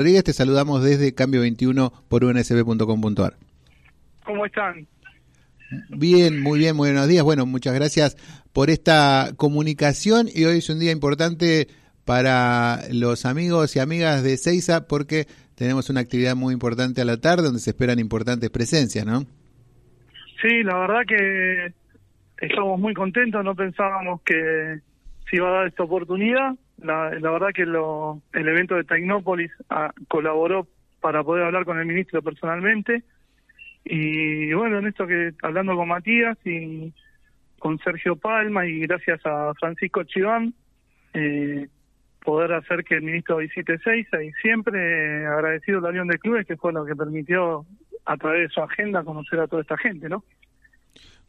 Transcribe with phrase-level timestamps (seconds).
[0.00, 3.34] Rodríguez, te saludamos desde Cambio 21 por unsb.com.ar.
[4.24, 4.86] ¿Cómo están?
[5.90, 7.22] Bien, muy bien, muy buenos días.
[7.22, 8.16] Bueno, muchas gracias
[8.54, 11.68] por esta comunicación y hoy es un día importante
[12.06, 17.20] para los amigos y amigas de Seiza porque tenemos una actividad muy importante a la
[17.20, 19.26] tarde donde se esperan importantes presencias, ¿no?
[20.40, 21.74] Sí, la verdad que
[22.38, 24.80] estamos muy contentos, no pensábamos que
[25.28, 29.50] se iba a dar esta oportunidad la, la verdad que lo, el evento de Tecnópolis
[29.68, 30.66] ah, colaboró
[31.00, 33.02] para poder hablar con el ministro personalmente.
[33.84, 36.92] Y bueno, en esto que hablando con Matías y
[37.58, 40.54] con Sergio Palma y gracias a Francisco Chiván,
[41.14, 41.68] eh,
[42.24, 46.46] poder hacer que el ministro visite Seiza y siempre agradecido a la Unión de Clubes,
[46.46, 47.64] que fue lo que permitió
[48.04, 50.24] a través de su agenda conocer a toda esta gente, ¿no?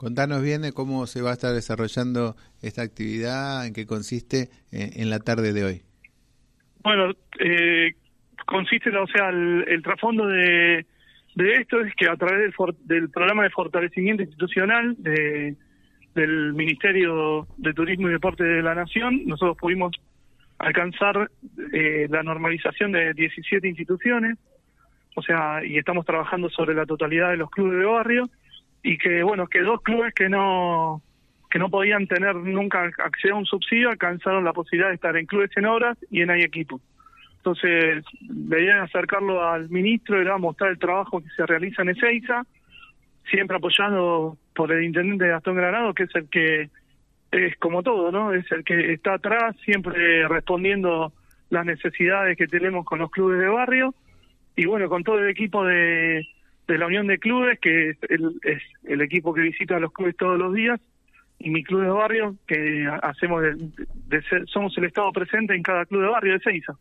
[0.00, 4.92] Contanos bien de cómo se va a estar desarrollando esta actividad, en qué consiste eh,
[4.96, 5.82] en la tarde de hoy.
[6.82, 7.92] Bueno, eh,
[8.46, 10.86] consiste, o sea, el, trasfondo de,
[11.34, 12.50] de, esto es que a través
[12.86, 15.56] del, programa de fortalecimiento institucional de,
[16.14, 19.92] del Ministerio de Turismo y Deporte de la Nación, nosotros pudimos
[20.56, 21.30] alcanzar
[21.74, 24.38] eh, la normalización de 17 instituciones,
[25.14, 28.30] o sea, y estamos trabajando sobre la totalidad de los clubes de barrio
[28.82, 31.02] y que bueno que dos clubes que no
[31.50, 35.26] que no podían tener nunca acceso a un subsidio alcanzaron la posibilidad de estar en
[35.26, 36.80] clubes en obras y en hay equipo.
[37.38, 38.04] Entonces
[38.48, 42.44] la idea de acercarlo al ministro era mostrar el trabajo que se realiza en Ezeiza
[43.28, 46.70] siempre apoyado por el intendente Gastón Granado que es el que
[47.32, 51.12] es como todo no es el que está atrás siempre respondiendo
[51.50, 53.94] las necesidades que tenemos con los clubes de barrio.
[54.56, 56.26] Y bueno con todo el equipo de
[56.72, 57.98] de la Unión de Clubes, que es
[58.84, 60.80] el, equipo que visita a los clubes todos los días,
[61.38, 66.02] y mi club de barrio, que hacemos de, somos el Estado presente en cada club
[66.02, 66.74] de barrio de Seiza.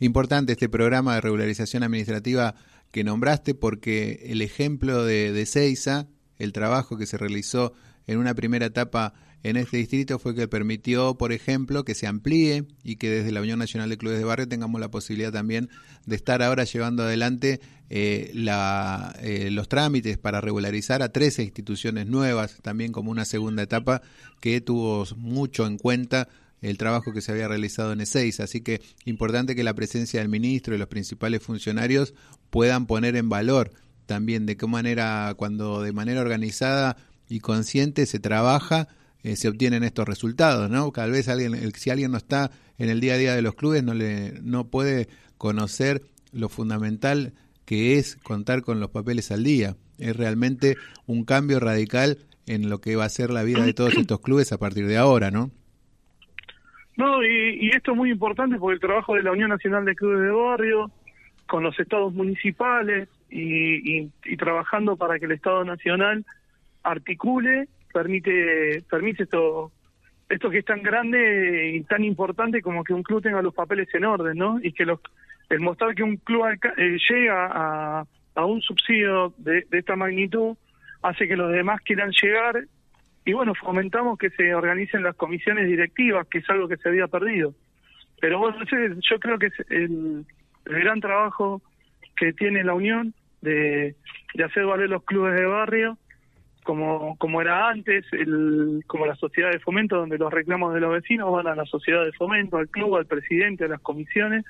[0.00, 2.54] Importante este programa de regularización administrativa
[2.90, 6.08] que nombraste, porque el ejemplo de, de Seiza,
[6.42, 7.72] el trabajo que se realizó
[8.06, 12.64] en una primera etapa en este distrito fue que permitió, por ejemplo, que se amplíe
[12.84, 15.68] y que desde la Unión Nacional de Clubes de Barrio tengamos la posibilidad también
[16.06, 17.60] de estar ahora llevando adelante
[17.90, 23.62] eh, la, eh, los trámites para regularizar a 13 instituciones nuevas, también como una segunda
[23.62, 24.02] etapa
[24.40, 26.28] que tuvo mucho en cuenta
[26.60, 28.40] el trabajo que se había realizado en E6.
[28.40, 32.14] Así que importante que la presencia del ministro y los principales funcionarios
[32.50, 33.72] puedan poner en valor
[34.06, 36.96] también de qué manera, cuando de manera organizada
[37.28, 38.88] y consciente se trabaja,
[39.22, 40.90] eh, se obtienen estos resultados, ¿no?
[40.90, 43.82] Tal vez alguien, si alguien no está en el día a día de los clubes,
[43.82, 45.08] no le, no puede
[45.38, 46.02] conocer
[46.32, 49.76] lo fundamental que es contar con los papeles al día.
[49.98, 50.76] Es realmente
[51.06, 54.52] un cambio radical en lo que va a ser la vida de todos estos clubes
[54.52, 55.50] a partir de ahora, ¿no?
[56.96, 60.20] No, y, esto es muy importante porque el trabajo de la Unión Nacional de Clubes
[60.20, 60.90] de Barrio,
[61.46, 66.24] con los estados municipales y trabajando para que el Estado Nacional
[66.82, 69.70] articule permite permite esto
[70.28, 73.88] esto que es tan grande y tan importante como que un club tenga los papeles
[73.94, 74.58] en orden, ¿no?
[74.62, 75.00] Y que los
[75.50, 76.46] el mostrar que un club
[76.78, 80.56] eh, llega a, un subsidio de, esta magnitud
[81.02, 82.64] hace que los demás quieran llegar
[83.26, 87.06] y bueno, fomentamos que se organicen las comisiones directivas, que es algo que se había
[87.06, 87.54] perdido.
[88.20, 88.56] Pero bueno,
[89.00, 90.24] yo creo que es el
[90.64, 91.60] gran trabajo
[92.16, 93.96] que tiene la Unión de,
[94.34, 95.98] de hacer valer los clubes de barrio
[96.62, 100.92] como, como era antes, el, como la sociedad de fomento, donde los reclamos de los
[100.92, 104.44] vecinos van a la sociedad de fomento, al club, al presidente, a las comisiones,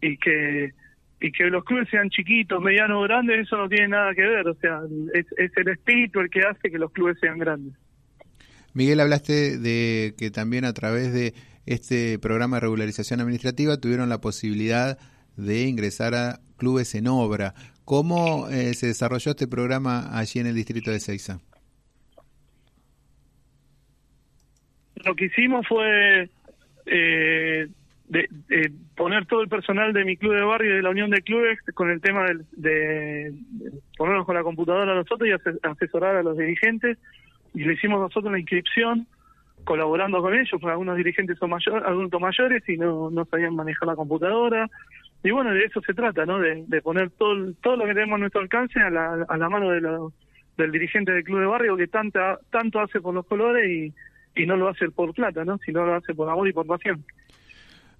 [0.00, 0.72] y que
[1.20, 4.46] y que los clubes sean chiquitos, medianos o grandes, eso no tiene nada que ver,
[4.46, 4.80] o sea,
[5.12, 7.74] es, es el espíritu el que hace que los clubes sean grandes.
[8.72, 11.34] Miguel, hablaste de que también a través de
[11.66, 14.96] este programa de regularización administrativa tuvieron la posibilidad
[15.38, 17.54] de ingresar a clubes en obra.
[17.84, 21.38] ¿Cómo eh, se desarrolló este programa allí en el distrito de Ceiza?
[25.04, 26.28] Lo que hicimos fue
[26.86, 27.68] eh,
[28.08, 28.28] de,
[28.96, 31.58] poner todo el personal de mi club de barrio y de la unión de clubes
[31.74, 33.32] con el tema de,
[33.96, 36.98] ponernos con la computadora nosotros y asesorar a los dirigentes
[37.54, 39.06] y le hicimos nosotros la inscripción
[39.64, 43.88] colaborando con ellos, porque algunos dirigentes son mayor, adultos mayores y no, no sabían manejar
[43.88, 44.68] la computadora,
[45.22, 46.38] y bueno, de eso se trata, ¿no?
[46.38, 49.70] De, poner todo, todo lo que tenemos a nuestro alcance a la, a la mano
[49.70, 49.80] de
[50.56, 53.94] del dirigente del club de barrio que tanta, tanto hace por los colores y,
[54.34, 55.58] y no lo hace por plata, ¿no?
[55.58, 57.04] Sino lo hace por amor y por pasión.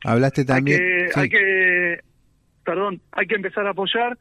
[0.04, 0.80] Hablaste también.
[1.14, 2.00] Hay que,
[2.64, 4.18] perdón, hay que empezar a apoyar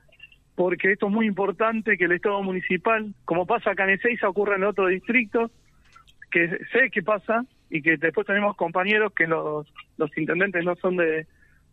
[0.55, 4.55] porque esto es muy importante que el Estado municipal, como pasa acá en Ezeiza, ocurre
[4.55, 5.51] en otro distrito,
[6.31, 9.67] que sé que pasa y que después tenemos compañeros que los,
[9.97, 11.27] los intendentes no son de,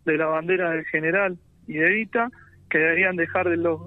[0.05, 2.31] de la bandera del general y de Evita,
[2.69, 3.81] que deberían dejar de los,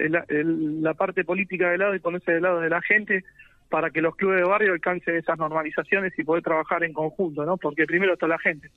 [0.00, 3.24] la parte política de lado y ponerse del lado de la gente
[3.68, 7.56] para que los clubes de barrio alcancen esas normalizaciones y poder trabajar en conjunto, ¿no?
[7.56, 8.70] Porque primero está la gente.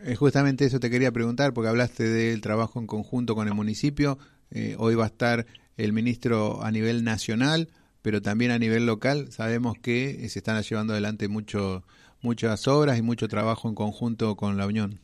[0.00, 4.18] Eh, justamente eso te quería preguntar, porque hablaste del trabajo en conjunto con el municipio.
[4.50, 5.46] Eh, hoy va a estar
[5.76, 7.68] el ministro a nivel nacional,
[8.02, 9.30] pero también a nivel local.
[9.30, 11.84] Sabemos que eh, se están llevando adelante mucho,
[12.20, 15.00] muchas obras y mucho trabajo en conjunto con la Unión.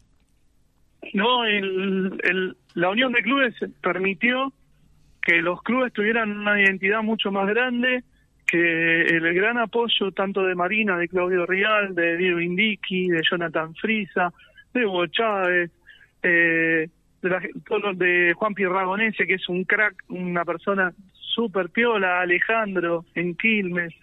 [1.13, 4.53] No, el, la Unión de Clubes permitió
[5.23, 8.05] que los clubes tuvieran una identidad mucho más grande,
[8.47, 13.75] que el gran apoyo tanto de Marina, de Claudio Rial, de Diego Indiki, de Jonathan
[13.75, 14.33] Frisa,
[14.73, 15.71] de Hugo Chávez,
[16.23, 16.89] eh,
[17.23, 17.51] de,
[17.95, 23.95] de Juan Pirragonese, que es un crack, una persona súper piola, Alejandro en Quilmes,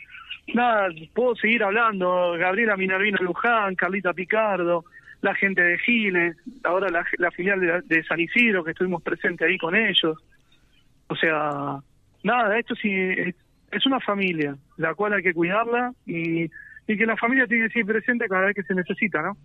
[0.54, 4.86] nada, puedo seguir hablando, Gabriela Minervino Luján, Carlita Picardo,
[5.22, 9.58] la gente de Giles, ahora la, filial de, de, San Isidro, que estuvimos presentes ahí
[9.58, 10.18] con ellos.
[11.08, 11.80] O sea,
[12.24, 13.36] nada, esto sí es,
[13.72, 17.74] es una familia, la cual hay que cuidarla y, y que la familia tiene que
[17.74, 19.38] ser presente cada vez que se necesita, ¿no?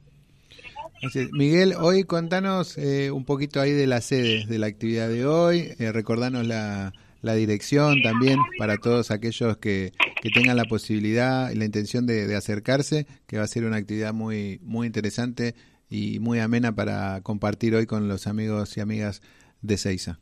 [1.32, 5.70] Miguel, hoy contanos eh, un poquito ahí de la sede de la actividad de hoy,
[5.78, 6.92] eh, recordanos la,
[7.22, 9.92] la, dirección también para todos aquellos que,
[10.22, 14.14] que, tengan la posibilidad y la intención de, acercarse, que va a ser una actividad
[14.14, 15.54] muy, muy interesante
[15.90, 19.20] y muy amena para compartir hoy con los amigos y amigas
[19.60, 20.18] de Seiza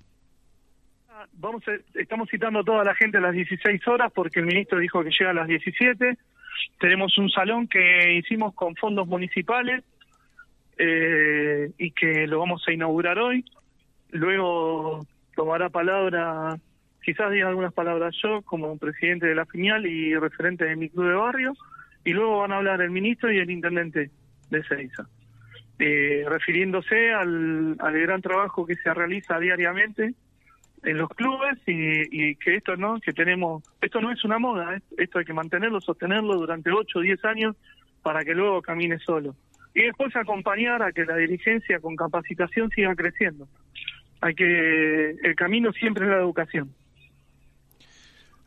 [1.34, 1.62] vamos
[1.94, 5.10] estamos citando a toda la gente a las 16 horas porque el ministro dijo que
[5.10, 6.18] llega a las 17.
[6.78, 9.84] Tenemos un salón que hicimos con fondos municipales
[10.78, 13.44] eh, y que lo vamos a inaugurar hoy.
[14.10, 16.58] Luego tomará palabra,
[17.02, 21.08] quizás diga algunas palabras yo como presidente de la FINIAL y referente de mi club
[21.08, 21.52] de barrio.
[22.04, 24.10] Y luego van a hablar el ministro y el intendente
[24.50, 25.06] de Ceiza.
[25.78, 30.14] Eh, refiriéndose al, al gran trabajo que se realiza diariamente
[30.82, 34.80] en los clubes y, que esto no que tenemos esto no es una moda ¿eh?
[34.98, 37.56] esto hay que mantenerlo sostenerlo durante 8 o 10 años
[38.02, 39.34] para que luego camine solo
[39.74, 43.46] y después acompañar a que la dirigencia con capacitación siga creciendo
[44.20, 46.70] hay que el camino siempre es la educación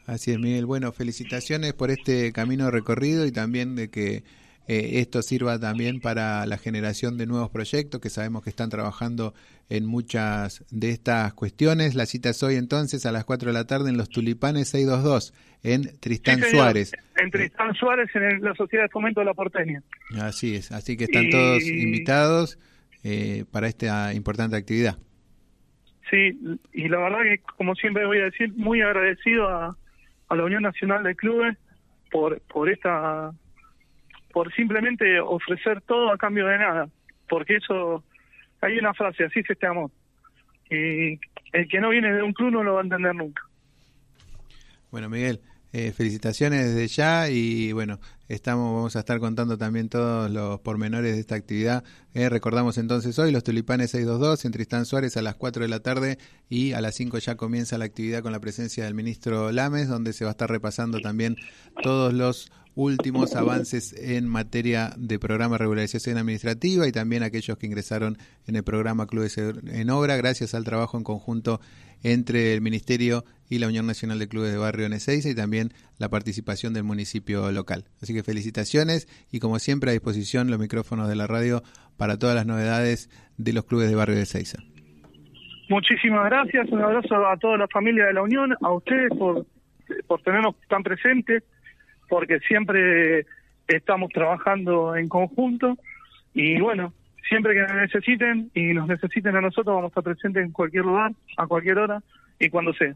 [0.06, 0.66] Así es, Miguel.
[0.66, 4.24] Bueno, felicitaciones por este camino recorrido y también de que
[4.68, 9.34] eh, esto sirva también para la generación de nuevos proyectos que sabemos que están trabajando
[9.70, 11.96] en muchas de estas cuestiones.
[11.96, 15.34] La cita es hoy entonces a las 4 de la tarde en los Tulipanes 622
[15.64, 16.94] en Tristán Suárez.
[17.18, 19.82] En Tristán Suárez en la Sociedad de Fomento de la Porteña.
[20.22, 22.58] Así es, así que están todos invitados
[23.04, 24.98] eh, para esta importante actividad.
[26.10, 26.38] Sí,
[26.74, 29.78] y la verdad que como siempre voy a decir, muy agradecido a,
[30.34, 31.58] a la Unión Nacional de Clubes
[32.12, 33.32] por, por esta
[34.34, 36.90] por simplemente ofrecer todo a cambio de nada,
[37.30, 38.04] porque eso,
[38.62, 39.92] hay una frase, así se este amor,
[40.72, 41.20] y
[41.54, 43.44] el que no viene de un club no lo va a entender nunca.
[44.90, 45.40] Bueno, Miguel,
[45.72, 51.14] eh, felicitaciones desde ya y bueno, estamos vamos a estar contando también todos los pormenores
[51.14, 51.84] de esta actividad.
[52.14, 55.80] Eh, recordamos entonces hoy los Tulipanes 622 en Tristán Suárez a las 4 de la
[55.80, 56.18] tarde
[56.50, 60.14] y a las 5 ya comienza la actividad con la presencia del ministro Lames, donde
[60.14, 61.36] se va a estar repasando también
[61.82, 67.68] todos los últimos avances en materia de programa de regularización administrativa y también aquellos que
[67.68, 68.18] ingresaron
[68.48, 71.62] en el programa Clubes en Obra, gracias al trabajo en conjunto
[72.02, 75.74] entre el Ministerio y la Unión Nacional de Clubes de Barrio en Ezeiza y también
[75.98, 77.86] la participación del municipio local.
[78.02, 81.62] Así que felicitaciones y como siempre a disposición los micrófonos de la radio
[81.98, 84.60] para todas las novedades de los clubes de barrio de Ezeiza.
[85.70, 89.46] Muchísimas gracias, un abrazo a toda la familia de la Unión, a ustedes por,
[90.08, 91.44] por tenernos tan presentes
[92.10, 93.26] porque siempre
[93.68, 95.78] estamos trabajando en conjunto
[96.34, 96.94] y bueno,
[97.28, 100.86] siempre que nos necesiten y nos necesiten a nosotros vamos a estar presentes en cualquier
[100.86, 102.02] lugar, a cualquier hora
[102.40, 102.94] y cuando sea.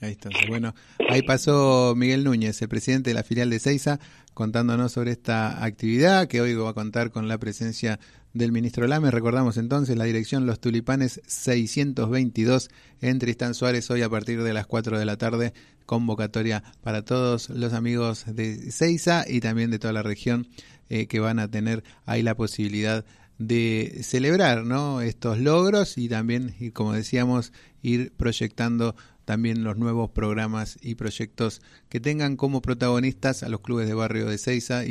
[0.00, 0.28] Ahí está.
[0.48, 0.74] Bueno,
[1.08, 4.00] ahí pasó Miguel Núñez, el presidente de la filial de Seiza,
[4.34, 8.00] contándonos sobre esta actividad que hoy va a contar con la presencia
[8.32, 9.10] del ministro Lame.
[9.10, 12.68] Recordamos entonces la dirección Los Tulipanes 622
[13.00, 15.54] en Tristán Suárez, hoy a partir de las 4 de la tarde.
[15.86, 20.48] Convocatoria para todos los amigos de Ceiza y también de toda la región
[20.88, 23.04] eh, que van a tener ahí la posibilidad
[23.38, 24.64] de celebrar
[25.02, 32.00] estos logros y también, como decíamos, ir proyectando también los nuevos programas y proyectos que
[32.00, 34.82] tengan como protagonistas a los clubes de barrio de Ceiza